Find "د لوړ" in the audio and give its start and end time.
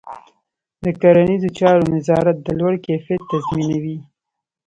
2.41-2.73